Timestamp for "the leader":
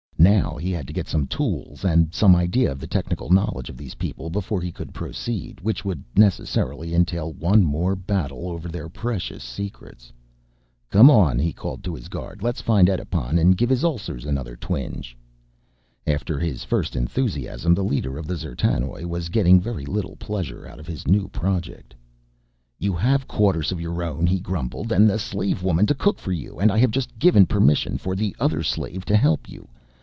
17.73-18.19